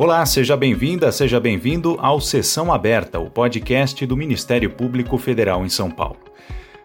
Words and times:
Olá, 0.00 0.24
seja 0.24 0.56
bem-vinda, 0.56 1.10
seja 1.10 1.40
bem-vindo 1.40 1.96
ao 1.98 2.20
Sessão 2.20 2.72
Aberta, 2.72 3.18
o 3.18 3.28
podcast 3.28 4.06
do 4.06 4.16
Ministério 4.16 4.70
Público 4.70 5.18
Federal 5.18 5.66
em 5.66 5.68
São 5.68 5.90
Paulo. 5.90 6.20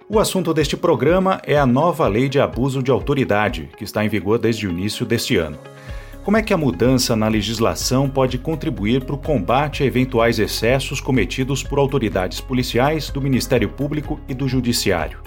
O 0.09 0.17
assunto 0.17 0.51
deste 0.51 0.75
programa 0.75 1.39
é 1.45 1.55
a 1.55 1.63
nova 1.63 2.07
lei 2.07 2.27
de 2.27 2.39
abuso 2.39 2.81
de 2.81 2.89
autoridade, 2.89 3.69
que 3.77 3.83
está 3.83 4.03
em 4.03 4.09
vigor 4.09 4.39
desde 4.39 4.65
o 4.65 4.71
início 4.71 5.05
deste 5.05 5.37
ano. 5.37 5.59
Como 6.23 6.37
é 6.37 6.41
que 6.41 6.55
a 6.55 6.57
mudança 6.57 7.15
na 7.15 7.27
legislação 7.27 8.09
pode 8.09 8.39
contribuir 8.39 9.05
para 9.05 9.13
o 9.13 9.19
combate 9.19 9.83
a 9.83 9.85
eventuais 9.85 10.39
excessos 10.39 10.99
cometidos 10.99 11.61
por 11.61 11.77
autoridades 11.77 12.41
policiais, 12.41 13.11
do 13.11 13.21
Ministério 13.21 13.69
Público 13.69 14.19
e 14.27 14.33
do 14.33 14.47
Judiciário? 14.47 15.19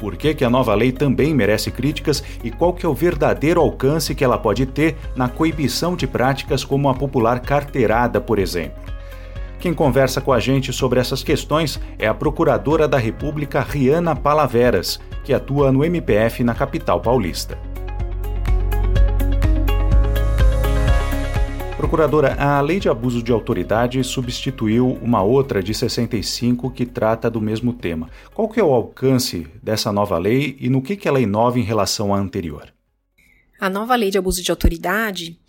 Por 0.00 0.16
que, 0.16 0.32
que 0.34 0.44
a 0.46 0.50
nova 0.50 0.74
lei 0.74 0.90
também 0.90 1.34
merece 1.34 1.70
críticas 1.70 2.24
e 2.42 2.50
qual 2.50 2.72
que 2.72 2.86
é 2.86 2.88
o 2.88 2.94
verdadeiro 2.94 3.60
alcance 3.60 4.14
que 4.14 4.24
ela 4.24 4.38
pode 4.38 4.64
ter 4.64 4.96
na 5.14 5.28
coibição 5.28 5.94
de 5.94 6.06
práticas 6.06 6.64
como 6.64 6.88
a 6.88 6.94
popular 6.94 7.40
carteirada, 7.40 8.18
por 8.18 8.38
exemplo? 8.38 8.82
Quem 9.58 9.74
conversa 9.74 10.18
com 10.22 10.32
a 10.32 10.40
gente 10.40 10.72
sobre 10.72 10.98
essas 10.98 11.22
questões 11.22 11.78
é 11.98 12.08
a 12.08 12.14
Procuradora 12.14 12.88
da 12.88 12.96
República 12.96 13.60
Riana 13.60 14.16
Palaveras, 14.16 14.98
que 15.22 15.34
atua 15.34 15.70
no 15.70 15.84
MPF 15.84 16.42
na 16.42 16.54
capital 16.54 16.98
paulista. 17.02 17.58
Procuradora, 21.80 22.34
a 22.34 22.60
lei 22.60 22.78
de 22.78 22.90
abuso 22.90 23.22
de 23.22 23.32
autoridade 23.32 24.04
substituiu 24.04 24.98
uma 25.00 25.22
outra 25.22 25.62
de 25.62 25.72
65 25.72 26.70
que 26.70 26.84
trata 26.84 27.30
do 27.30 27.40
mesmo 27.40 27.72
tema. 27.72 28.10
Qual 28.34 28.50
que 28.50 28.60
é 28.60 28.62
o 28.62 28.70
alcance 28.70 29.46
dessa 29.62 29.90
nova 29.90 30.18
lei 30.18 30.58
e 30.60 30.68
no 30.68 30.82
que, 30.82 30.94
que 30.94 31.08
ela 31.08 31.18
inova 31.18 31.58
em 31.58 31.62
relação 31.62 32.14
à 32.14 32.18
anterior? 32.18 32.70
A 33.58 33.70
nova 33.70 33.96
lei 33.96 34.10
de 34.10 34.18
abuso 34.18 34.42
de 34.42 34.50
autoridade, 34.50 35.40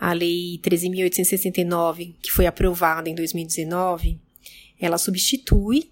a 0.00 0.14
lei 0.14 0.58
13.869, 0.64 2.14
que 2.22 2.32
foi 2.32 2.46
aprovada 2.46 3.10
em 3.10 3.14
2019, 3.14 4.18
ela 4.80 4.96
substitui 4.96 5.90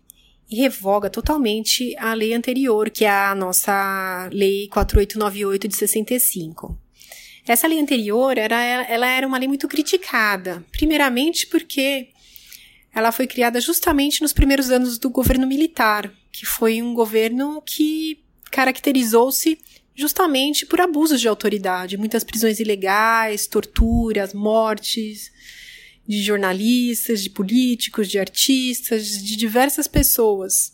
e 0.51 0.57
revoga 0.57 1.11
totalmente 1.11 1.95
a 1.99 2.15
lei 2.15 2.33
anterior, 2.33 2.89
que 2.89 3.05
é 3.05 3.11
a 3.11 3.35
nossa 3.35 4.31
lei 4.33 4.67
4898 4.69 5.69
de 5.69 5.77
65. 5.77 6.88
Essa 7.53 7.67
lei 7.67 7.81
anterior 7.81 8.37
era, 8.37 8.63
ela 8.63 9.07
era 9.07 9.27
uma 9.27 9.39
lei 9.39 9.49
muito 9.49 9.67
criticada, 9.67 10.65
primeiramente 10.71 11.47
porque 11.47 12.09
ela 12.95 13.11
foi 13.11 13.27
criada 13.27 13.61
justamente 13.61 14.21
nos 14.21 14.33
primeiros 14.33 14.71
anos 14.71 14.99
do 14.99 15.09
governo 15.09 15.47
militar, 15.47 16.13
que 16.31 16.45
foi 16.45 16.83
um 16.83 16.93
governo 16.93 17.63
que 17.63 18.23
caracterizou-se 18.51 19.59
justamente 19.95 20.65
por 20.65 20.81
abusos 20.81 21.21
de 21.21 21.29
autoridade, 21.29 21.97
muitas 21.97 22.23
prisões 22.23 22.61
ilegais, 22.61 23.47
torturas, 23.47 24.33
mortes 24.33 25.33
de 26.07 26.23
jornalistas, 26.23 27.23
de 27.23 27.31
políticos, 27.31 28.09
de 28.09 28.19
artistas, 28.19 29.23
de 29.23 29.37
diversas 29.37 29.87
pessoas. 29.87 30.73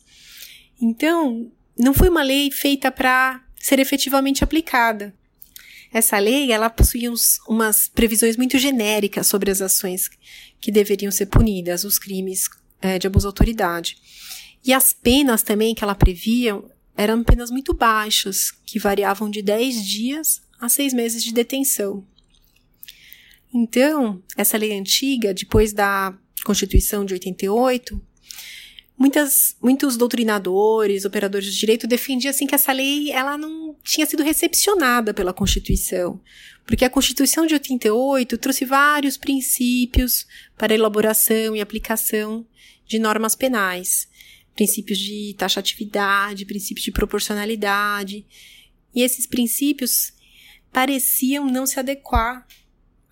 Então, 0.81 1.50
não 1.77 1.94
foi 1.94 2.09
uma 2.09 2.22
lei 2.22 2.50
feita 2.50 2.91
para 2.91 3.42
ser 3.59 3.81
efetivamente 3.81 4.44
aplicada. 4.44 5.14
Essa 5.95 6.19
lei, 6.19 6.50
ela 6.50 6.69
possui 6.69 7.09
uns, 7.09 7.39
umas 7.48 7.87
previsões 7.87 8.37
muito 8.37 8.59
genéricas 8.59 9.28
sobre 9.28 9.48
as 9.48 9.62
ações 9.62 10.11
que 10.61 10.73
deveriam 10.73 11.12
ser 11.12 11.27
punidas, 11.27 11.84
os 11.84 12.00
crimes 12.00 12.50
é, 12.83 12.98
de 12.98 13.06
abuso 13.06 13.23
de 13.23 13.28
autoridade. 13.28 13.97
E 14.65 14.72
as 14.72 14.92
penas 14.92 15.45
também 15.45 15.72
que 15.72 15.84
ela 15.84 15.95
previa 15.95 16.61
eram 16.97 17.22
penas 17.22 17.48
muito 17.48 17.72
baixas, 17.72 18.50
que 18.67 18.81
variavam 18.81 19.31
de 19.31 19.41
10 19.41 19.87
dias 19.87 20.42
a 20.61 20.69
6 20.69 20.92
meses 20.95 21.22
de 21.22 21.33
detenção. 21.33 22.05
Então, 23.53 24.20
essa 24.37 24.59
lei 24.59 24.77
antiga, 24.77 25.33
depois 25.33 25.72
da 25.72 26.12
Constituição 26.45 27.05
de 27.05 27.15
88, 27.15 28.03
Muitas, 28.97 29.56
muitos 29.61 29.97
doutrinadores, 29.97 31.05
operadores 31.05 31.53
de 31.53 31.59
direito 31.59 31.87
defendiam 31.87 32.31
assim 32.31 32.47
que 32.47 32.55
essa 32.55 32.72
lei 32.72 33.10
ela 33.10 33.37
não 33.37 33.75
tinha 33.82 34.06
sido 34.06 34.22
recepcionada 34.22 35.12
pela 35.12 35.32
Constituição, 35.32 36.21
porque 36.65 36.84
a 36.84 36.91
Constituição 36.91 37.44
de 37.44 37.55
88 37.55 38.38
trouxe 38.38 38.65
vários 38.65 39.16
princípios 39.16 40.27
para 40.56 40.72
a 40.72 40.77
elaboração 40.77 41.56
e 41.56 41.60
aplicação 41.60 42.47
de 42.87 43.00
normas 43.00 43.34
penais, 43.34 44.09
princípios 44.55 44.99
de 44.99 45.34
taxatividade, 45.37 46.47
princípios 46.47 46.84
de 46.84 46.93
proporcionalidade, 46.93 48.25
e 48.94 49.03
esses 49.03 49.26
princípios 49.26 50.12
pareciam 50.72 51.47
não 51.47 51.66
se 51.66 51.81
adequar 51.81 52.47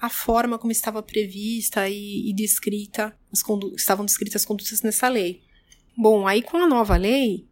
à 0.00 0.09
forma 0.09 0.59
como 0.59 0.70
estava 0.70 1.03
prevista 1.03 1.88
e, 1.88 2.31
e 2.31 2.32
descrita, 2.32 3.16
as 3.32 3.43
estavam 3.76 4.06
descritas 4.06 4.43
as 4.43 4.47
condutas 4.47 4.82
nessa 4.82 5.09
lei. 5.09 5.43
Bom, 5.97 6.26
aí 6.26 6.42
com 6.42 6.56
a 6.56 6.66
nova 6.66 6.97
lei, 6.97 7.47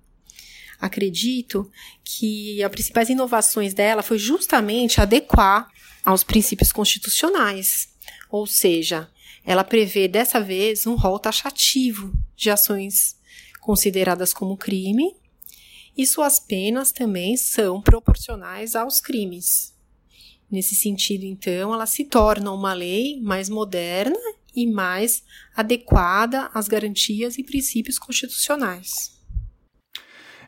acredito 0.81 1.71
que 2.03 2.63
as 2.63 2.71
principais 2.71 3.09
inovações 3.11 3.75
dela 3.75 4.03
foi 4.03 4.19
justamente 4.19 5.01
adequar 5.01 5.69
aos 6.05 6.25
princípios 6.25 6.73
constitucionais. 6.73 7.89
Ou 8.31 8.47
seja, 8.47 9.11
ela 9.45 9.65
prevê 9.65 10.09
dessa 10.09 10.41
vez 10.41 10.87
um 10.87 10.95
rol 10.95 11.19
taxativo 11.19 12.13
de 12.37 12.51
ações 12.51 13.17
consideradas 13.61 14.33
como 14.33 14.57
crime 14.57 15.15
e 15.97 16.07
suas 16.07 16.39
penas 16.39 16.93
também 16.93 17.37
são 17.37 17.81
proporcionais 17.83 18.75
aos 18.75 19.01
crimes. 19.01 19.75
Nesse 20.51 20.75
sentido, 20.75 21.25
então, 21.25 21.73
ela 21.73 21.87
se 21.87 22.05
torna 22.05 22.51
uma 22.53 22.73
lei 22.73 23.21
mais 23.21 23.49
moderna 23.49 24.19
e 24.55 24.67
mais 24.67 25.23
adequada 25.57 26.51
às 26.55 26.69
garantias 26.69 27.39
e 27.39 27.45
princípios 27.45 27.99
constitucionais. 27.99 29.21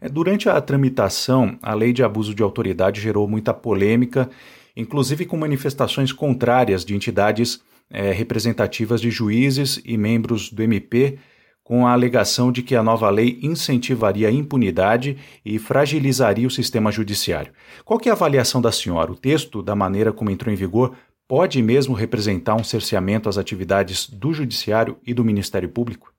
É, 0.00 0.08
durante 0.08 0.48
a 0.48 0.60
tramitação, 0.60 1.58
a 1.62 1.74
lei 1.74 1.92
de 1.92 2.02
abuso 2.02 2.34
de 2.34 2.42
autoridade 2.42 3.00
gerou 3.00 3.28
muita 3.28 3.54
polêmica, 3.54 4.28
inclusive 4.76 5.24
com 5.24 5.36
manifestações 5.36 6.12
contrárias 6.12 6.84
de 6.84 6.94
entidades 6.94 7.60
é, 7.88 8.10
representativas 8.10 9.00
de 9.00 9.10
juízes 9.10 9.80
e 9.84 9.96
membros 9.96 10.50
do 10.50 10.62
MP, 10.62 11.18
com 11.62 11.86
a 11.86 11.92
alegação 11.92 12.50
de 12.50 12.62
que 12.62 12.74
a 12.74 12.82
nova 12.82 13.08
lei 13.08 13.38
incentivaria 13.42 14.28
a 14.28 14.32
impunidade 14.32 15.16
e 15.44 15.58
fragilizaria 15.58 16.46
o 16.46 16.50
sistema 16.50 16.90
judiciário. 16.90 17.52
Qual 17.84 18.00
é 18.04 18.08
a 18.08 18.12
avaliação 18.12 18.60
da 18.60 18.72
senhora? 18.72 19.12
O 19.12 19.16
texto, 19.16 19.62
da 19.62 19.76
maneira 19.76 20.12
como 20.12 20.30
entrou 20.30 20.52
em 20.52 20.56
vigor, 20.56 20.96
pode 21.32 21.62
mesmo 21.62 21.94
representar 21.94 22.56
um 22.56 22.62
cerceamento 22.62 23.26
às 23.26 23.38
atividades 23.38 24.06
do 24.06 24.34
Judiciário 24.34 24.98
e 25.02 25.14
do 25.14 25.24
Ministério 25.24 25.66
Público? 25.66 26.12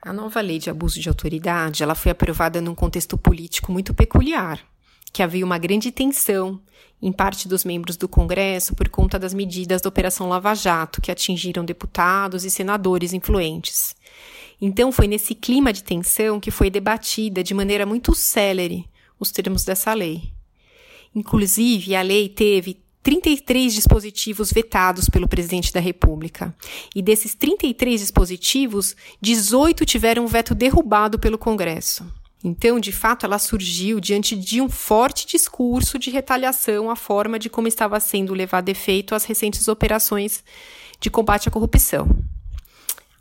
A 0.00 0.12
nova 0.12 0.40
lei 0.40 0.60
de 0.60 0.70
abuso 0.70 1.00
de 1.00 1.08
autoridade 1.08 1.82
ela 1.82 1.96
foi 1.96 2.12
aprovada 2.12 2.60
num 2.60 2.72
contexto 2.72 3.18
político 3.18 3.72
muito 3.72 3.92
peculiar, 3.92 4.60
que 5.12 5.24
havia 5.24 5.44
uma 5.44 5.58
grande 5.58 5.90
tensão 5.90 6.62
em 7.02 7.10
parte 7.10 7.48
dos 7.48 7.64
membros 7.64 7.96
do 7.96 8.08
Congresso 8.08 8.76
por 8.76 8.88
conta 8.88 9.18
das 9.18 9.34
medidas 9.34 9.82
da 9.82 9.88
Operação 9.88 10.28
Lava 10.28 10.54
Jato, 10.54 11.00
que 11.00 11.10
atingiram 11.10 11.64
deputados 11.64 12.44
e 12.44 12.50
senadores 12.50 13.12
influentes. 13.12 13.96
Então, 14.60 14.92
foi 14.92 15.08
nesse 15.08 15.34
clima 15.34 15.72
de 15.72 15.82
tensão 15.82 16.38
que 16.38 16.52
foi 16.52 16.70
debatida 16.70 17.42
de 17.42 17.54
maneira 17.54 17.84
muito 17.84 18.14
célere 18.14 18.88
os 19.18 19.32
termos 19.32 19.64
dessa 19.64 19.92
lei. 19.94 20.32
Inclusive, 21.12 21.96
a 21.96 22.02
lei 22.02 22.28
teve 22.28 22.86
33 23.08 23.72
dispositivos 23.72 24.52
vetados 24.52 25.08
pelo 25.08 25.26
presidente 25.26 25.72
da 25.72 25.80
República. 25.80 26.54
E 26.94 27.00
desses 27.00 27.34
33 27.34 28.02
dispositivos, 28.02 28.94
18 29.18 29.86
tiveram 29.86 30.24
um 30.24 30.26
veto 30.26 30.54
derrubado 30.54 31.18
pelo 31.18 31.38
Congresso. 31.38 32.04
Então, 32.44 32.78
de 32.78 32.92
fato, 32.92 33.24
ela 33.24 33.38
surgiu 33.38 33.98
diante 33.98 34.36
de 34.36 34.60
um 34.60 34.68
forte 34.68 35.26
discurso 35.26 35.98
de 35.98 36.10
retaliação 36.10 36.90
à 36.90 36.96
forma 36.96 37.38
de 37.38 37.48
como 37.48 37.66
estava 37.66 37.98
sendo 37.98 38.34
levado 38.34 38.68
efeito 38.68 39.14
as 39.14 39.24
recentes 39.24 39.68
operações 39.68 40.44
de 41.00 41.08
combate 41.08 41.48
à 41.48 41.50
corrupção. 41.50 42.06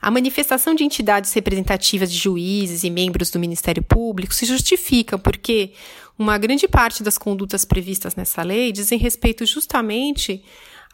A 0.08 0.10
manifestação 0.10 0.74
de 0.74 0.86
entidades 0.86 1.34
representativas 1.34 2.10
de 2.10 2.18
juízes 2.18 2.86
e 2.86 2.90
membros 2.90 3.30
do 3.30 3.38
Ministério 3.38 3.84
Público 3.84 4.34
se 4.34 4.46
justifica 4.46 5.18
porque 5.18 5.74
uma 6.18 6.38
grande 6.38 6.66
parte 6.66 7.04
das 7.04 7.18
condutas 7.18 7.66
previstas 7.66 8.16
nessa 8.16 8.42
lei 8.42 8.72
dizem 8.72 8.98
respeito 8.98 9.46
justamente 9.46 10.42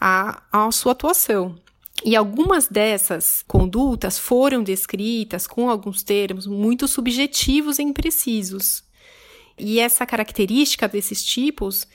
à, 0.02 0.42
à 0.52 0.72
sua 0.72 0.94
atuação. 0.94 1.56
E 2.04 2.16
algumas 2.16 2.68
dessas 2.68 3.44
condutas 3.48 4.18
foram 4.18 4.64
descritas 4.64 5.46
com 5.46 5.70
alguns 5.70 6.02
termos 6.02 6.48
muito 6.48 6.88
subjetivos 6.88 7.78
e 7.78 7.84
imprecisos. 7.84 8.84
E 9.60 9.80
essa 9.80 10.08
característica 10.08 10.88
desses 10.88 11.24
tipos 11.24 11.88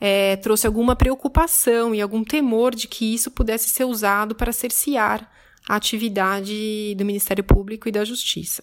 é, 0.00 0.34
trouxe 0.34 0.66
alguma 0.66 0.96
preocupação 0.96 1.94
e 1.94 2.02
algum 2.02 2.24
temor 2.24 2.74
de 2.74 2.88
que 2.88 3.14
isso 3.14 3.30
pudesse 3.30 3.68
ser 3.68 3.84
usado 3.84 4.34
para 4.34 4.50
cercear 4.50 5.30
a 5.68 5.76
atividade 5.76 6.94
do 6.96 7.04
Ministério 7.04 7.44
Público 7.44 7.88
e 7.88 7.92
da 7.92 8.04
Justiça. 8.04 8.62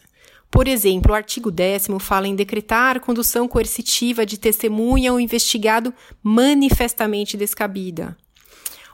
Por 0.50 0.68
exemplo, 0.68 1.12
o 1.12 1.16
artigo 1.16 1.50
10 1.50 1.88
fala 2.00 2.28
em 2.28 2.36
decretar 2.36 3.00
condução 3.00 3.48
coercitiva 3.48 4.26
de 4.26 4.38
testemunha 4.38 5.12
ou 5.12 5.20
investigado 5.20 5.92
manifestamente 6.22 7.36
descabida. 7.36 8.16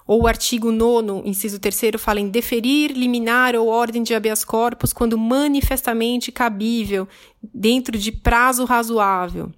Ou 0.08 0.24
o 0.24 0.28
artigo 0.28 0.72
9, 0.72 1.28
inciso 1.30 1.60
3, 1.60 1.92
fala 2.00 2.20
em 2.20 2.30
deferir, 2.30 2.94
liminar 2.94 3.56
ou 3.56 3.68
ordem 3.68 4.02
de 4.02 4.16
habeas 4.16 4.44
corpus 4.44 4.92
quando 4.92 5.18
manifestamente 5.18 6.32
cabível, 6.32 7.08
dentro 7.44 7.96
de 7.98 8.12
prazo 8.12 8.66
razoável. 8.66 9.52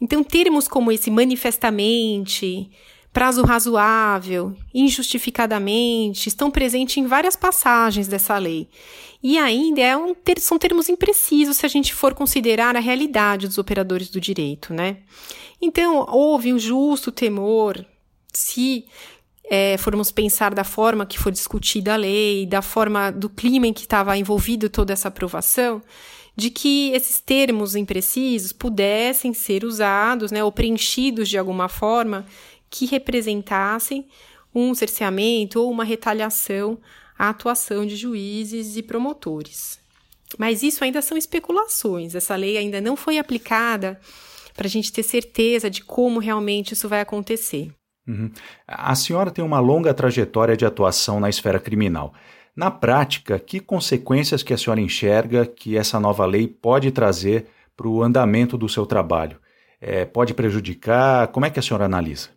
Então, 0.00 0.22
termos 0.22 0.68
como 0.68 0.92
esse 0.92 1.10
manifestamente, 1.10 2.70
prazo 3.18 3.42
razoável, 3.42 4.54
injustificadamente, 4.72 6.28
estão 6.28 6.52
presentes 6.52 6.98
em 6.98 7.04
várias 7.04 7.34
passagens 7.34 8.06
dessa 8.06 8.38
lei. 8.38 8.68
E 9.20 9.36
ainda 9.36 9.80
é 9.80 9.96
um 9.96 10.14
ter, 10.14 10.38
são 10.38 10.56
termos 10.56 10.88
imprecisos 10.88 11.56
se 11.56 11.66
a 11.66 11.68
gente 11.68 11.92
for 11.92 12.14
considerar 12.14 12.76
a 12.76 12.78
realidade 12.78 13.48
dos 13.48 13.58
operadores 13.58 14.08
do 14.08 14.20
direito, 14.20 14.72
né? 14.72 14.98
Então, 15.60 16.06
houve 16.08 16.52
um 16.52 16.60
justo 16.60 17.10
temor, 17.10 17.84
se 18.32 18.84
é, 19.50 19.76
formos 19.78 20.12
pensar 20.12 20.54
da 20.54 20.62
forma 20.62 21.04
que 21.04 21.18
foi 21.18 21.32
discutida 21.32 21.94
a 21.94 21.96
lei, 21.96 22.46
da 22.46 22.62
forma 22.62 23.10
do 23.10 23.28
clima 23.28 23.66
em 23.66 23.72
que 23.72 23.80
estava 23.80 24.16
envolvido 24.16 24.70
toda 24.70 24.92
essa 24.92 25.08
aprovação, 25.08 25.82
de 26.36 26.50
que 26.50 26.92
esses 26.92 27.18
termos 27.18 27.74
imprecisos 27.74 28.52
pudessem 28.52 29.34
ser 29.34 29.64
usados, 29.64 30.30
né, 30.30 30.44
ou 30.44 30.52
preenchidos 30.52 31.28
de 31.28 31.36
alguma 31.36 31.68
forma 31.68 32.24
que 32.70 32.86
representassem 32.86 34.06
um 34.54 34.74
cerceamento 34.74 35.60
ou 35.60 35.70
uma 35.70 35.84
retaliação 35.84 36.78
à 37.18 37.28
atuação 37.28 37.86
de 37.86 37.96
juízes 37.96 38.76
e 38.76 38.82
promotores. 38.82 39.78
Mas 40.36 40.62
isso 40.62 40.84
ainda 40.84 41.00
são 41.00 41.16
especulações. 41.16 42.14
Essa 42.14 42.36
lei 42.36 42.56
ainda 42.56 42.80
não 42.80 42.96
foi 42.96 43.18
aplicada 43.18 43.98
para 44.54 44.66
a 44.66 44.70
gente 44.70 44.92
ter 44.92 45.02
certeza 45.02 45.70
de 45.70 45.82
como 45.82 46.18
realmente 46.18 46.74
isso 46.74 46.88
vai 46.88 47.00
acontecer. 47.00 47.72
Uhum. 48.06 48.30
A 48.66 48.94
senhora 48.94 49.30
tem 49.30 49.44
uma 49.44 49.60
longa 49.60 49.94
trajetória 49.94 50.56
de 50.56 50.66
atuação 50.66 51.20
na 51.20 51.28
esfera 51.28 51.60
criminal. 51.60 52.12
Na 52.56 52.70
prática, 52.70 53.38
que 53.38 53.60
consequências 53.60 54.42
que 54.42 54.52
a 54.52 54.58
senhora 54.58 54.80
enxerga 54.80 55.46
que 55.46 55.76
essa 55.76 56.00
nova 56.00 56.26
lei 56.26 56.48
pode 56.48 56.90
trazer 56.90 57.46
para 57.76 57.86
o 57.86 58.02
andamento 58.02 58.58
do 58.58 58.68
seu 58.68 58.84
trabalho? 58.84 59.38
É, 59.80 60.04
pode 60.04 60.34
prejudicar? 60.34 61.28
Como 61.28 61.46
é 61.46 61.50
que 61.50 61.60
a 61.60 61.62
senhora 61.62 61.84
analisa? 61.84 62.30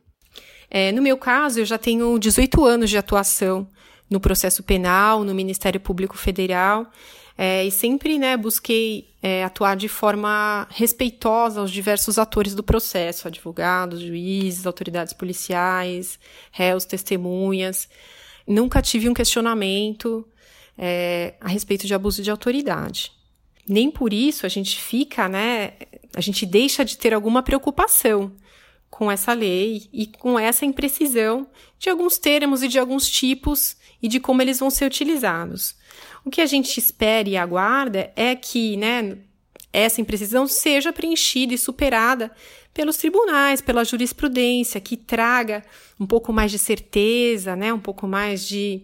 É, 0.73 0.93
no 0.93 1.01
meu 1.01 1.17
caso, 1.17 1.59
eu 1.59 1.65
já 1.65 1.77
tenho 1.77 2.17
18 2.17 2.63
anos 2.63 2.89
de 2.89 2.97
atuação 2.97 3.67
no 4.09 4.21
processo 4.21 4.63
penal, 4.63 5.25
no 5.25 5.35
Ministério 5.35 5.81
Público 5.81 6.17
Federal, 6.17 6.89
é, 7.37 7.65
e 7.65 7.71
sempre 7.71 8.17
né, 8.17 8.37
busquei 8.37 9.09
é, 9.21 9.43
atuar 9.43 9.75
de 9.75 9.89
forma 9.89 10.65
respeitosa 10.69 11.59
aos 11.59 11.71
diversos 11.71 12.17
atores 12.17 12.55
do 12.55 12.63
processo, 12.63 13.27
advogados, 13.27 13.99
juízes, 13.99 14.65
autoridades 14.65 15.11
policiais, 15.11 16.17
réus, 16.51 16.85
testemunhas. 16.85 17.89
Nunca 18.47 18.81
tive 18.81 19.09
um 19.09 19.13
questionamento 19.13 20.25
é, 20.77 21.33
a 21.41 21.49
respeito 21.49 21.85
de 21.85 21.93
abuso 21.93 22.23
de 22.23 22.31
autoridade. 22.31 23.11
Nem 23.67 23.91
por 23.91 24.13
isso 24.13 24.45
a 24.45 24.49
gente 24.49 24.79
fica, 24.79 25.27
né? 25.27 25.73
A 26.15 26.21
gente 26.21 26.45
deixa 26.45 26.85
de 26.85 26.97
ter 26.97 27.13
alguma 27.13 27.43
preocupação 27.43 28.31
com 28.91 29.09
essa 29.09 29.33
lei 29.33 29.89
e 29.91 30.05
com 30.05 30.37
essa 30.37 30.65
imprecisão 30.65 31.47
de 31.79 31.89
alguns 31.89 32.17
termos 32.17 32.61
e 32.61 32.67
de 32.67 32.77
alguns 32.77 33.09
tipos 33.09 33.77
e 34.03 34.07
de 34.07 34.19
como 34.19 34.41
eles 34.41 34.59
vão 34.59 34.69
ser 34.69 34.85
utilizados. 34.85 35.75
O 36.23 36.29
que 36.29 36.41
a 36.41 36.45
gente 36.45 36.77
espera 36.77 37.27
e 37.27 37.37
aguarda 37.37 38.11
é 38.15 38.35
que, 38.35 38.75
né, 38.77 39.17
essa 39.73 40.01
imprecisão 40.01 40.45
seja 40.45 40.91
preenchida 40.91 41.53
e 41.53 41.57
superada 41.57 42.29
pelos 42.73 42.97
tribunais, 42.97 43.61
pela 43.61 43.85
jurisprudência, 43.85 44.81
que 44.81 44.97
traga 44.97 45.63
um 45.99 46.05
pouco 46.05 46.33
mais 46.33 46.51
de 46.51 46.59
certeza, 46.59 47.55
né, 47.55 47.73
um 47.73 47.79
pouco 47.79 48.05
mais 48.05 48.45
de, 48.45 48.83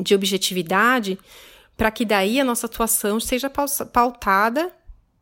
de 0.00 0.14
objetividade, 0.14 1.18
para 1.76 1.90
que 1.90 2.04
daí 2.04 2.38
a 2.38 2.44
nossa 2.44 2.66
atuação 2.66 3.18
seja 3.18 3.50
pautada 3.50 4.70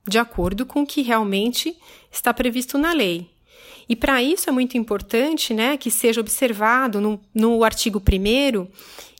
de 0.06 0.18
acordo 0.18 0.66
com 0.66 0.82
o 0.82 0.86
que 0.86 1.02
realmente 1.02 1.76
está 2.10 2.34
previsto 2.34 2.76
na 2.76 2.92
lei. 2.92 3.33
E 3.88 3.94
para 3.94 4.22
isso 4.22 4.48
é 4.48 4.52
muito 4.52 4.76
importante 4.78 5.52
né, 5.52 5.76
que 5.76 5.90
seja 5.90 6.20
observado 6.20 7.00
no, 7.00 7.20
no 7.34 7.62
artigo 7.64 8.00
1 8.00 8.66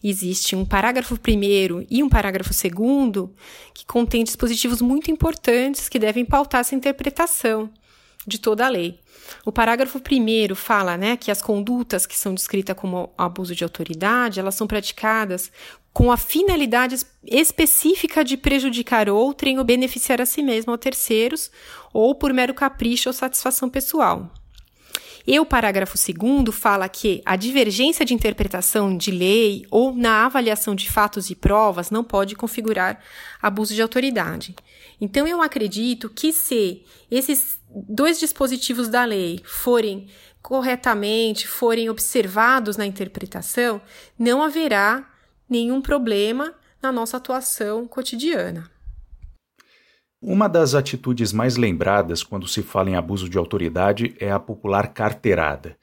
existe 0.02 0.54
um 0.54 0.64
parágrafo 0.64 1.14
1 1.14 1.86
e 1.90 2.02
um 2.02 2.08
parágrafo 2.08 2.50
2 2.50 3.28
que 3.72 3.86
contém 3.86 4.22
dispositivos 4.22 4.82
muito 4.82 5.10
importantes 5.10 5.88
que 5.88 5.98
devem 5.98 6.24
pautar 6.24 6.60
essa 6.60 6.74
interpretação 6.74 7.70
de 8.26 8.38
toda 8.38 8.64
a 8.64 8.68
lei. 8.68 9.00
O 9.44 9.52
parágrafo 9.52 9.98
1 9.98 10.54
fala 10.54 10.96
né, 10.96 11.16
que 11.16 11.30
as 11.30 11.42
condutas 11.42 12.06
que 12.06 12.16
são 12.16 12.34
descritas 12.34 12.76
como 12.76 13.12
abuso 13.16 13.54
de 13.54 13.64
autoridade, 13.64 14.40
elas 14.40 14.54
são 14.54 14.66
praticadas 14.66 15.50
com 15.92 16.10
a 16.10 16.16
finalidade 16.16 16.96
específica 17.24 18.24
de 18.24 18.36
prejudicar 18.36 19.08
outrem 19.08 19.58
ou 19.58 19.64
beneficiar 19.64 20.20
a 20.20 20.26
si 20.26 20.42
mesmo 20.42 20.72
ou 20.72 20.78
terceiros, 20.78 21.50
ou 21.92 22.14
por 22.14 22.32
mero 22.32 22.52
capricho 22.52 23.08
ou 23.08 23.12
satisfação 23.12 23.70
pessoal. 23.70 24.28
E 25.26 25.40
o 25.40 25.46
parágrafo 25.46 25.96
2 25.96 26.54
fala 26.54 26.86
que 26.88 27.22
a 27.24 27.34
divergência 27.34 28.04
de 28.04 28.12
interpretação 28.12 28.94
de 28.94 29.10
lei 29.10 29.66
ou 29.70 29.94
na 29.94 30.26
avaliação 30.26 30.74
de 30.74 30.90
fatos 30.90 31.30
e 31.30 31.34
provas 31.34 31.90
não 31.90 32.04
pode 32.04 32.36
configurar 32.36 33.00
abuso 33.40 33.74
de 33.74 33.80
autoridade. 33.80 34.54
Então, 35.00 35.26
eu 35.26 35.40
acredito 35.40 36.10
que 36.10 36.32
se 36.32 36.82
esses 37.10 37.58
dois 37.70 38.20
dispositivos 38.20 38.88
da 38.88 39.04
lei 39.04 39.40
forem 39.44 40.08
corretamente, 40.42 41.48
forem 41.48 41.88
observados 41.88 42.76
na 42.76 42.84
interpretação, 42.84 43.80
não 44.18 44.42
haverá 44.42 45.10
nenhum 45.48 45.80
problema 45.80 46.52
na 46.82 46.92
nossa 46.92 47.16
atuação 47.16 47.86
cotidiana. 47.86 48.73
Uma 50.26 50.48
das 50.48 50.74
atitudes 50.74 51.34
mais 51.34 51.58
lembradas 51.58 52.22
quando 52.22 52.48
se 52.48 52.62
fala 52.62 52.88
em 52.88 52.96
abuso 52.96 53.28
de 53.28 53.36
autoridade 53.36 54.14
é 54.18 54.32
a 54.32 54.38
popular 54.38 54.94
carteirada. 54.94 55.76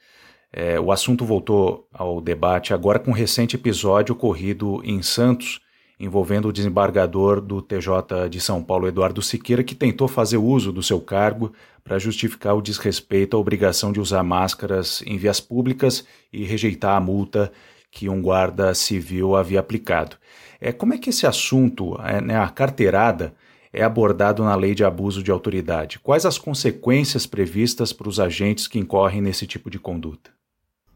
É, 0.52 0.80
o 0.80 0.90
assunto 0.90 1.24
voltou 1.24 1.86
ao 1.94 2.20
debate 2.20 2.74
agora 2.74 2.98
com 2.98 3.12
um 3.12 3.14
recente 3.14 3.54
episódio 3.54 4.16
ocorrido 4.16 4.82
em 4.84 5.00
Santos, 5.00 5.60
envolvendo 5.98 6.48
o 6.48 6.52
desembargador 6.52 7.40
do 7.40 7.62
TJ 7.62 8.28
de 8.28 8.40
São 8.40 8.64
Paulo, 8.64 8.88
Eduardo 8.88 9.22
Siqueira, 9.22 9.62
que 9.62 9.76
tentou 9.76 10.08
fazer 10.08 10.38
uso 10.38 10.72
do 10.72 10.82
seu 10.82 11.00
cargo 11.00 11.52
para 11.84 12.00
justificar 12.00 12.56
o 12.56 12.60
desrespeito 12.60 13.36
à 13.36 13.38
obrigação 13.38 13.92
de 13.92 14.00
usar 14.00 14.24
máscaras 14.24 15.04
em 15.06 15.16
vias 15.16 15.38
públicas 15.38 16.04
e 16.32 16.42
rejeitar 16.42 16.96
a 16.96 17.00
multa 17.00 17.52
que 17.92 18.08
um 18.08 18.20
guarda 18.20 18.74
civil 18.74 19.36
havia 19.36 19.60
aplicado. 19.60 20.16
É, 20.60 20.72
como 20.72 20.94
é 20.94 20.98
que 20.98 21.10
esse 21.10 21.28
assunto, 21.28 21.96
é, 22.04 22.20
né, 22.20 22.36
a 22.36 22.48
carteirada, 22.48 23.36
é 23.72 23.82
abordado 23.82 24.44
na 24.44 24.54
lei 24.54 24.74
de 24.74 24.84
abuso 24.84 25.22
de 25.22 25.30
autoridade? 25.30 25.98
Quais 25.98 26.26
as 26.26 26.36
consequências 26.36 27.26
previstas 27.26 27.92
para 27.92 28.08
os 28.08 28.20
agentes 28.20 28.68
que 28.68 28.78
incorrem 28.78 29.22
nesse 29.22 29.46
tipo 29.46 29.70
de 29.70 29.78
conduta? 29.78 30.30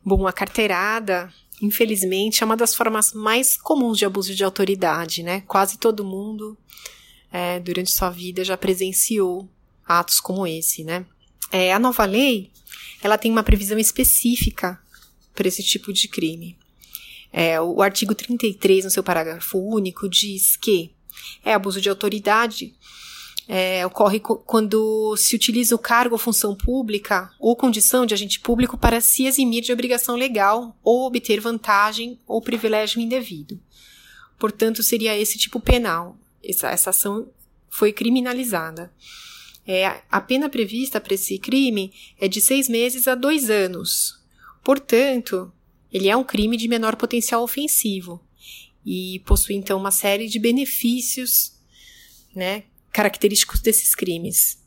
Bom, 0.04 0.26
a 0.26 0.32
carteirada, 0.32 1.32
infelizmente, 1.60 2.42
é 2.42 2.46
uma 2.46 2.56
das 2.56 2.74
formas 2.74 3.12
mais 3.12 3.56
comuns 3.56 3.98
de 3.98 4.04
abuso 4.04 4.34
de 4.34 4.44
autoridade, 4.44 5.22
né? 5.22 5.42
Quase 5.46 5.78
todo 5.78 6.04
mundo, 6.04 6.56
é, 7.32 7.58
durante 7.58 7.90
sua 7.90 8.10
vida, 8.10 8.44
já 8.44 8.56
presenciou 8.56 9.48
atos 9.84 10.20
como 10.20 10.46
esse, 10.46 10.84
né? 10.84 11.06
É, 11.50 11.72
a 11.72 11.78
nova 11.78 12.04
lei, 12.04 12.50
ela 13.02 13.16
tem 13.16 13.32
uma 13.32 13.42
previsão 13.42 13.78
específica 13.78 14.78
para 15.34 15.48
esse 15.48 15.62
tipo 15.62 15.92
de 15.92 16.08
crime. 16.08 16.56
É, 17.32 17.60
o 17.60 17.82
artigo 17.82 18.14
33, 18.14 18.84
no 18.84 18.90
seu 18.90 19.02
parágrafo 19.02 19.58
único, 19.58 20.08
diz 20.08 20.56
que 20.56 20.90
é 21.44 21.54
abuso 21.54 21.80
de 21.80 21.88
autoridade. 21.88 22.74
É, 23.48 23.86
ocorre 23.86 24.18
quando 24.18 25.16
se 25.16 25.36
utiliza 25.36 25.74
o 25.74 25.78
cargo 25.78 26.16
ou 26.16 26.18
função 26.18 26.56
pública 26.56 27.30
ou 27.38 27.54
condição 27.54 28.04
de 28.04 28.12
agente 28.12 28.40
público 28.40 28.76
para 28.76 29.00
se 29.00 29.24
eximir 29.24 29.62
de 29.62 29.72
obrigação 29.72 30.16
legal 30.16 30.76
ou 30.82 31.06
obter 31.06 31.40
vantagem 31.40 32.18
ou 32.26 32.42
privilégio 32.42 33.00
indevido. 33.00 33.60
Portanto, 34.36 34.82
seria 34.82 35.16
esse 35.16 35.38
tipo 35.38 35.60
penal. 35.60 36.16
Essa, 36.42 36.70
essa 36.70 36.90
ação 36.90 37.28
foi 37.68 37.92
criminalizada. 37.92 38.92
É, 39.64 40.02
a 40.10 40.20
pena 40.20 40.48
prevista 40.48 41.00
para 41.00 41.14
esse 41.14 41.38
crime 41.38 41.92
é 42.20 42.26
de 42.26 42.40
seis 42.40 42.68
meses 42.68 43.06
a 43.06 43.14
dois 43.14 43.48
anos. 43.48 44.20
Portanto, 44.64 45.52
ele 45.92 46.08
é 46.08 46.16
um 46.16 46.24
crime 46.24 46.56
de 46.56 46.66
menor 46.66 46.96
potencial 46.96 47.42
ofensivo 47.42 48.25
e 48.86 49.18
possui 49.26 49.56
então 49.56 49.78
uma 49.78 49.90
série 49.90 50.28
de 50.28 50.38
benefícios, 50.38 51.54
né, 52.32 52.62
característicos 52.92 53.60
desses 53.60 53.96
crimes, 53.96 54.58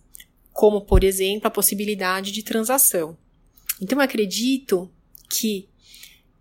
como 0.52 0.82
por 0.82 1.06
exemplo 1.06 1.48
a 1.48 1.52
possibilidade 1.52 2.34
de 2.34 2.44
transação. 2.44 3.18
Então 3.82 3.98
eu 3.98 4.04
acredito 4.04 4.92
que 5.30 5.70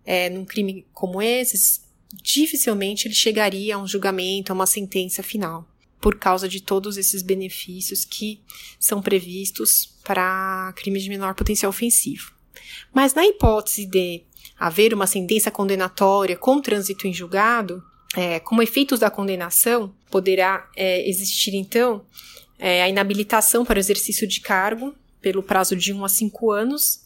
é, 0.05 0.29
num 0.29 0.43
crime 0.43 0.85
como 0.91 1.21
esse, 1.21 1.81
dificilmente 2.21 3.07
ele 3.07 3.15
chegaria 3.15 3.75
a 3.75 3.77
um 3.77 3.87
julgamento, 3.87 4.51
a 4.51 4.55
uma 4.55 4.65
sentença 4.65 5.23
final, 5.23 5.65
por 6.01 6.17
causa 6.19 6.49
de 6.49 6.61
todos 6.61 6.97
esses 6.97 7.21
benefícios 7.21 8.03
que 8.03 8.41
são 8.77 9.01
previstos 9.01 9.85
para 10.03 10.73
crimes 10.75 11.03
de 11.03 11.09
menor 11.09 11.33
potencial 11.33 11.69
ofensivo. 11.69 12.33
Mas 12.93 13.13
na 13.13 13.25
hipótese 13.25 13.85
de 13.85 14.23
haver 14.59 14.93
uma 14.93 15.07
sentença 15.07 15.49
condenatória 15.49 16.35
com 16.35 16.61
trânsito 16.61 17.07
em 17.07 17.13
julgado, 17.13 17.83
é, 18.15 18.39
como 18.39 18.61
efeitos 18.61 18.99
da 18.99 19.09
condenação, 19.09 19.93
poderá 20.09 20.69
é, 20.75 21.07
existir, 21.07 21.55
então, 21.55 22.03
é, 22.57 22.83
a 22.83 22.89
inabilitação 22.89 23.63
para 23.63 23.77
o 23.77 23.79
exercício 23.79 24.27
de 24.27 24.41
cargo 24.41 24.93
pelo 25.21 25.43
prazo 25.43 25.75
de 25.75 25.93
1 25.93 26.03
a 26.03 26.09
5 26.09 26.51
anos 26.51 27.01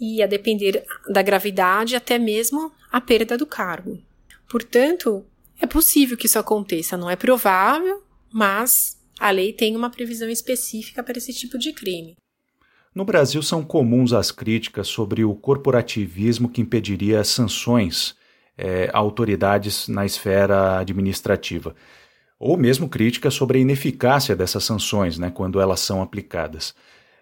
e, 0.00 0.22
a 0.22 0.26
depender 0.26 0.84
da 1.08 1.22
gravidade, 1.22 1.94
até 1.94 2.18
mesmo 2.18 2.72
a 2.90 3.00
perda 3.00 3.36
do 3.36 3.46
cargo. 3.46 4.00
Portanto, 4.48 5.24
é 5.60 5.66
possível 5.66 6.16
que 6.16 6.26
isso 6.26 6.38
aconteça, 6.38 6.96
não 6.96 7.10
é 7.10 7.16
provável, 7.16 8.02
mas 8.32 8.96
a 9.18 9.30
lei 9.30 9.52
tem 9.52 9.76
uma 9.76 9.90
previsão 9.90 10.28
específica 10.28 11.02
para 11.02 11.18
esse 11.18 11.32
tipo 11.32 11.58
de 11.58 11.72
crime. 11.72 12.16
No 12.94 13.04
Brasil 13.04 13.42
são 13.42 13.62
comuns 13.62 14.12
as 14.12 14.30
críticas 14.30 14.88
sobre 14.88 15.24
o 15.24 15.34
corporativismo 15.34 16.48
que 16.48 16.60
impediria 16.60 17.22
sanções 17.22 18.16
é, 18.58 18.90
a 18.92 18.98
autoridades 18.98 19.86
na 19.86 20.04
esfera 20.04 20.78
administrativa, 20.78 21.76
ou 22.38 22.56
mesmo 22.56 22.88
críticas 22.88 23.34
sobre 23.34 23.58
a 23.58 23.60
ineficácia 23.60 24.34
dessas 24.34 24.64
sanções, 24.64 25.18
né, 25.18 25.30
quando 25.30 25.60
elas 25.60 25.80
são 25.80 26.02
aplicadas. 26.02 26.74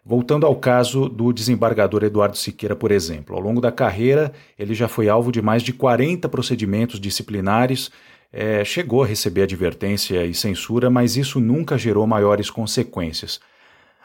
Voltando 0.04 0.46
ao 0.46 0.56
caso 0.56 1.08
do 1.08 1.32
desembargador 1.32 2.04
Eduardo 2.04 2.36
Siqueira, 2.36 2.76
por 2.76 2.92
exemplo, 2.92 3.34
ao 3.34 3.42
longo 3.42 3.60
da 3.60 3.72
carreira 3.72 4.32
ele 4.58 4.72
já 4.72 4.88
foi 4.88 5.08
alvo 5.08 5.32
de 5.32 5.42
mais 5.42 5.62
de 5.62 5.72
40 5.72 6.28
procedimentos 6.28 7.00
disciplinares, 7.00 7.90
é, 8.32 8.64
chegou 8.64 9.02
a 9.02 9.06
receber 9.06 9.42
advertência 9.42 10.24
e 10.24 10.32
censura, 10.32 10.88
mas 10.88 11.16
isso 11.16 11.40
nunca 11.40 11.76
gerou 11.76 12.06
maiores 12.06 12.50
consequências. 12.50 13.40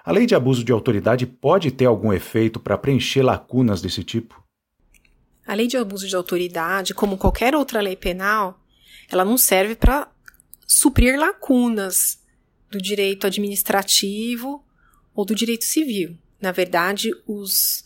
A 0.04 0.12
lei 0.12 0.26
de 0.26 0.34
abuso 0.34 0.64
de 0.64 0.72
autoridade 0.72 1.28
pode 1.28 1.70
ter 1.72 1.86
algum 1.86 2.12
efeito 2.12 2.60
para 2.60 2.78
preencher 2.78 3.22
lacunas 3.22 3.82
desse 3.82 4.04
tipo? 4.04 4.44
A 5.46 5.54
lei 5.54 5.68
de 5.68 5.78
abuso 5.78 6.08
de 6.08 6.16
autoridade, 6.16 6.94
como 6.94 7.18
qualquer 7.18 7.56
outra 7.56 7.82
lei 7.82 7.96
penal, 7.96 8.60
ela 9.12 9.24
não 9.24 9.38
serve 9.38 9.76
para 9.76 10.10
suprir 10.66 11.20
lacunas 11.20 12.20
do 12.70 12.82
direito 12.82 13.28
administrativo 13.28 14.66
ou 15.14 15.24
do 15.24 15.36
direito 15.36 15.66
civil. 15.66 16.18
Na 16.40 16.52
verdade, 16.52 17.12
os, 17.28 17.84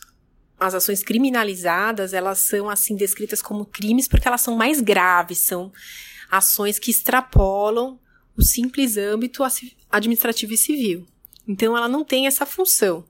as 0.58 0.74
ações 0.74 1.02
criminalizadas, 1.02 2.14
elas 2.14 2.38
são 2.38 2.70
assim 2.70 2.96
descritas 2.96 3.42
como 3.42 3.66
crimes 3.66 4.08
porque 4.08 4.26
elas 4.26 4.40
são 4.40 4.56
mais 4.56 4.80
graves, 4.80 5.38
são 5.38 5.70
ações 6.30 6.78
que 6.78 6.90
extrapolam 6.90 8.00
o 8.36 8.42
simples 8.42 8.96
âmbito 8.96 9.42
administrativo 9.90 10.54
e 10.54 10.56
civil. 10.56 11.06
Então 11.46 11.76
ela 11.76 11.88
não 11.88 12.04
tem 12.04 12.26
essa 12.26 12.44
função. 12.44 13.04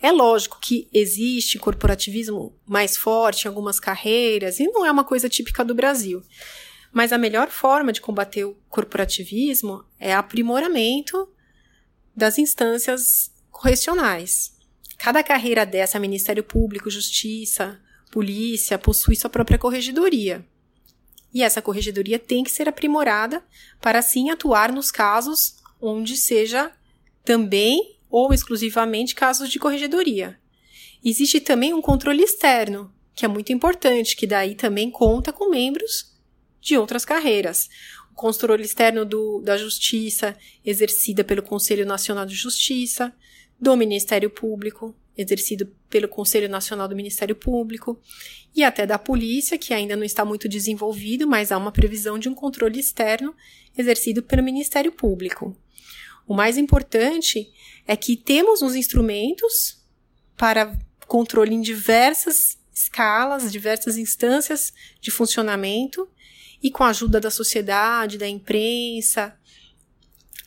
É 0.00 0.10
lógico 0.10 0.58
que 0.60 0.88
existe 0.92 1.58
corporativismo 1.58 2.58
mais 2.66 2.96
forte 2.96 3.44
em 3.44 3.48
algumas 3.48 3.78
carreiras 3.78 4.58
e 4.58 4.66
não 4.66 4.84
é 4.84 4.90
uma 4.90 5.04
coisa 5.04 5.28
típica 5.28 5.64
do 5.64 5.74
Brasil. 5.74 6.22
Mas 6.92 7.12
a 7.12 7.18
melhor 7.18 7.48
forma 7.50 7.92
de 7.92 8.00
combater 8.00 8.44
o 8.44 8.56
corporativismo 8.68 9.84
é 9.98 10.12
aprimoramento 10.12 11.28
das 12.14 12.36
instâncias 12.36 13.32
correcionais. 13.50 14.52
Cada 14.98 15.22
carreira 15.22 15.64
dessa, 15.64 15.98
Ministério 15.98 16.44
Público, 16.44 16.90
Justiça, 16.90 17.80
Polícia, 18.10 18.78
possui 18.78 19.16
sua 19.16 19.30
própria 19.30 19.58
corregedoria. 19.58 20.44
E 21.32 21.42
essa 21.42 21.62
corregedoria 21.62 22.18
tem 22.18 22.44
que 22.44 22.50
ser 22.50 22.68
aprimorada 22.68 23.42
para 23.80 24.00
assim 24.00 24.30
atuar 24.30 24.70
nos 24.70 24.90
casos 24.90 25.56
onde 25.80 26.16
seja 26.16 26.70
também 27.24 27.98
ou 28.10 28.32
exclusivamente 28.32 29.14
casos 29.14 29.48
de 29.48 29.58
corregedoria. 29.58 30.38
Existe 31.04 31.40
também 31.40 31.74
um 31.74 31.82
controle 31.82 32.22
externo, 32.22 32.92
que 33.14 33.24
é 33.24 33.28
muito 33.28 33.52
importante, 33.52 34.16
que 34.16 34.26
daí 34.26 34.54
também 34.54 34.90
conta 34.90 35.32
com 35.32 35.50
membros 35.50 36.12
de 36.60 36.76
outras 36.76 37.04
carreiras. 37.04 37.68
O 38.12 38.14
controle 38.14 38.62
externo 38.62 39.04
do, 39.04 39.40
da 39.40 39.56
Justiça, 39.56 40.36
exercida 40.64 41.24
pelo 41.24 41.42
Conselho 41.42 41.84
Nacional 41.86 42.26
de 42.26 42.34
Justiça, 42.34 43.12
do 43.58 43.76
Ministério 43.76 44.30
Público, 44.30 44.94
exercido 45.16 45.66
pelo 45.88 46.08
Conselho 46.08 46.48
Nacional 46.48 46.88
do 46.88 46.96
Ministério 46.96 47.34
Público, 47.34 48.00
e 48.54 48.62
até 48.62 48.86
da 48.86 48.98
Polícia, 48.98 49.58
que 49.58 49.72
ainda 49.72 49.96
não 49.96 50.04
está 50.04 50.24
muito 50.24 50.48
desenvolvido, 50.48 51.26
mas 51.26 51.50
há 51.50 51.58
uma 51.58 51.72
previsão 51.72 52.18
de 52.18 52.28
um 52.28 52.34
controle 52.34 52.78
externo 52.78 53.34
exercido 53.76 54.22
pelo 54.22 54.42
Ministério 54.42 54.92
Público. 54.92 55.56
O 56.26 56.34
mais 56.34 56.56
importante 56.56 57.52
é 57.86 57.96
que 57.96 58.16
temos 58.16 58.62
os 58.62 58.74
instrumentos 58.74 59.82
para 60.36 60.78
controle 61.06 61.54
em 61.54 61.60
diversas 61.60 62.58
escalas, 62.72 63.52
diversas 63.52 63.96
instâncias 63.96 64.72
de 65.00 65.10
funcionamento, 65.10 66.08
e 66.62 66.70
com 66.70 66.84
a 66.84 66.88
ajuda 66.88 67.20
da 67.20 67.30
sociedade, 67.30 68.16
da 68.16 68.28
imprensa, 68.28 69.36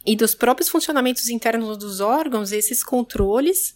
e 0.06 0.16
dos 0.16 0.36
próprios 0.36 0.70
funcionamentos 0.70 1.30
internos 1.30 1.78
dos 1.78 2.00
órgãos, 2.00 2.52
esses 2.52 2.84
controles 2.84 3.76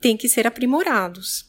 têm 0.00 0.16
que 0.16 0.28
ser 0.28 0.46
aprimorados. 0.46 1.46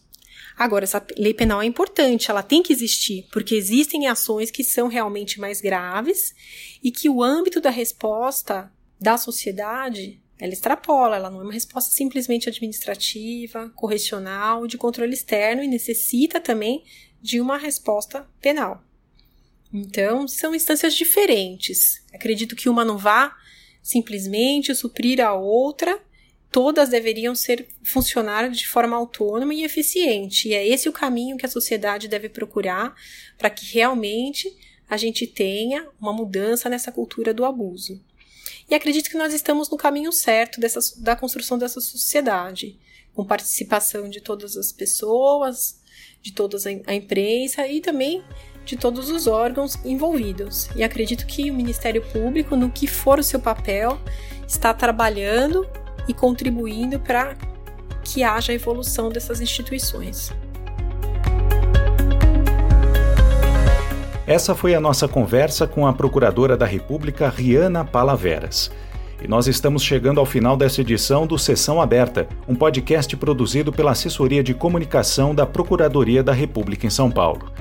Agora, 0.58 0.84
essa 0.84 1.06
lei 1.18 1.34
penal 1.34 1.62
é 1.62 1.66
importante, 1.66 2.30
ela 2.30 2.44
tem 2.44 2.62
que 2.62 2.74
existir, 2.74 3.26
porque 3.32 3.56
existem 3.56 4.08
ações 4.08 4.52
que 4.52 4.62
são 4.62 4.90
realmente 4.90 5.40
mais 5.40 5.62
graves 5.62 6.36
e 6.84 6.92
que 6.92 7.10
o 7.10 7.24
âmbito 7.24 7.62
da 7.62 7.70
resposta 7.70 8.70
da 9.00 9.18
sociedade 9.18 10.22
ela 10.40 10.54
extrapola, 10.54 11.18
ela 11.18 11.30
não 11.30 11.42
é 11.42 11.44
uma 11.44 11.54
resposta 11.54 11.92
simplesmente 11.92 12.48
administrativa, 12.48 13.70
correcional, 13.76 14.66
de 14.66 14.78
controle 14.78 15.14
externo 15.14 15.62
e 15.62 15.68
necessita 15.68 16.40
também 16.40 16.86
de 17.22 17.42
uma 17.42 17.58
resposta 17.58 18.26
penal. 18.40 18.82
Então, 19.72 20.28
são 20.28 20.56
instâncias 20.56 20.94
diferentes. 20.94 22.02
Acredito 22.14 22.56
que 22.56 22.70
uma 22.70 22.86
não 22.86 22.98
vá 22.98 23.36
simplesmente 23.84 24.74
suprir 24.74 25.20
a 25.20 25.34
outra, 25.34 26.02
todas 26.50 26.90
deveriam 26.90 27.36
ser 27.36 27.68
funcionar 27.84 28.50
de 28.50 28.66
forma 28.66 28.96
autônoma 28.96 29.54
e 29.54 29.64
eficiente. 29.64 30.48
E 30.48 30.54
é 30.54 30.66
esse 30.66 30.88
o 30.88 30.94
caminho 30.94 31.38
que 31.38 31.46
a 31.46 31.50
sociedade 31.50 32.08
deve 32.08 32.30
procurar 32.30 32.96
para 33.38 33.50
que 33.50 33.66
realmente 33.74 34.50
a 34.90 34.96
gente 34.96 35.28
tenha 35.28 35.88
uma 36.00 36.14
mudança 36.14 36.70
nessa 36.70 36.92
cultura 36.94 37.34
do 37.34 37.44
abuso. 37.44 38.02
E 38.70 38.76
acredito 38.76 39.10
que 39.10 39.18
nós 39.18 39.34
estamos 39.34 39.70
no 39.70 39.78
caminho 39.78 40.12
certo 40.12 40.60
dessa, 40.60 40.80
da 41.02 41.16
construção 41.16 41.58
dessa 41.58 41.82
sociedade, 41.82 42.78
com 43.16 43.26
participação 43.26 44.10
de 44.10 44.22
todas 44.22 44.56
as 44.56 44.72
pessoas, 44.72 45.80
de 46.22 46.32
toda 46.32 46.58
a 46.86 46.94
imprensa 46.94 47.68
e 47.68 47.82
também 47.82 48.24
de 48.64 48.78
todos 48.78 49.10
os 49.10 49.26
órgãos 49.26 49.76
envolvidos. 49.84 50.70
E 50.76 50.84
acredito 50.84 51.26
que 51.26 51.50
o 51.50 51.54
Ministério 51.54 52.06
Público, 52.12 52.56
no 52.56 52.70
que 52.70 52.86
for 52.86 53.18
o 53.18 53.24
seu 53.24 53.40
papel, 53.40 54.00
está 54.48 54.74
trabalhando 54.74 55.68
e 56.08 56.14
contribuindo 56.14 57.00
para 57.00 57.36
que 58.04 58.22
haja 58.22 58.54
evolução 58.54 59.10
dessas 59.10 59.42
instituições. 59.42 60.32
Essa 64.30 64.54
foi 64.54 64.76
a 64.76 64.80
nossa 64.80 65.08
conversa 65.08 65.66
com 65.66 65.88
a 65.88 65.92
Procuradora 65.92 66.56
da 66.56 66.64
República, 66.64 67.28
Riana 67.28 67.84
Palaveras. 67.84 68.72
E 69.20 69.28
nós 69.28 69.48
estamos 69.48 69.82
chegando 69.82 70.20
ao 70.20 70.26
final 70.26 70.56
dessa 70.56 70.82
edição 70.82 71.26
do 71.26 71.36
Sessão 71.36 71.82
Aberta, 71.82 72.28
um 72.48 72.54
podcast 72.54 73.18
produzido 73.18 73.74
pela 73.74 73.90
Assessoria 73.90 74.44
de 74.44 74.54
Comunicação 74.54 75.34
da 75.34 75.48
Procuradoria 75.48 76.22
da 76.22 76.32
República 76.32 76.86
em 76.86 76.92
São 76.92 77.10
Paulo. 77.10 77.52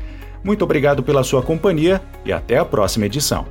Muito 0.44 0.62
obrigado 0.62 1.02
pela 1.02 1.24
sua 1.24 1.42
companhia 1.42 2.02
e 2.22 2.34
até 2.34 2.58
a 2.58 2.66
próxima 2.66 3.06
edição. 3.06 3.46